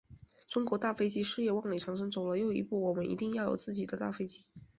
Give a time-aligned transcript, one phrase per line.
[0.47, 4.45] 中国大飞机事业万里长征走了又一步，我们一定要有自己的大飞机。